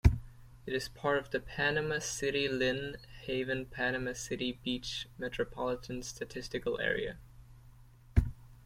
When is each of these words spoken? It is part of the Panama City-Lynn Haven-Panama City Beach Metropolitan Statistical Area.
It 0.65 0.73
is 0.73 0.89
part 0.89 1.19
of 1.19 1.29
the 1.29 1.39
Panama 1.39 1.99
City-Lynn 1.99 2.97
Haven-Panama 3.21 4.13
City 4.13 4.59
Beach 4.63 5.07
Metropolitan 5.19 6.01
Statistical 6.01 6.79
Area. 6.79 7.19